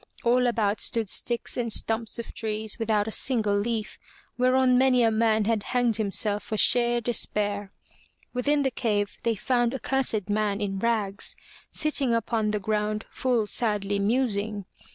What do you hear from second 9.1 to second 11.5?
they found a cursed man in rags,